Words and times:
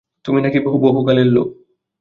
তুমি 0.25 0.39
নাকি 0.41 0.59
বহুকালের 0.85 1.27
লোক। 1.27 1.47